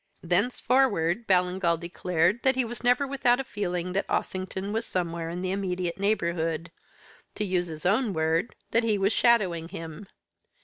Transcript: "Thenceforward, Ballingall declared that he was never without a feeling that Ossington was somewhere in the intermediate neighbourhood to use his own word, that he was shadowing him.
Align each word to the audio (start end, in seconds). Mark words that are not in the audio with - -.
"Thenceforward, 0.23 1.27
Ballingall 1.27 1.77
declared 1.79 2.41
that 2.41 2.55
he 2.55 2.65
was 2.65 2.83
never 2.83 3.05
without 3.05 3.39
a 3.39 3.43
feeling 3.43 3.93
that 3.93 4.09
Ossington 4.09 4.73
was 4.73 4.83
somewhere 4.83 5.29
in 5.29 5.43
the 5.43 5.51
intermediate 5.51 5.99
neighbourhood 5.99 6.71
to 7.35 7.45
use 7.45 7.67
his 7.67 7.85
own 7.85 8.11
word, 8.11 8.55
that 8.71 8.83
he 8.83 8.97
was 8.97 9.13
shadowing 9.13 9.69
him. 9.69 10.07